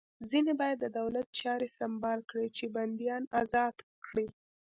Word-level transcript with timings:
ځینې 0.29 0.51
باید 0.61 0.77
د 0.81 0.85
دولت 0.99 1.27
چارې 1.41 1.67
سمبال 1.79 2.19
کړي 2.29 2.47
چې 2.57 2.65
بندیان 2.75 3.23
ازاد 3.41 3.75
کړي 4.05 4.27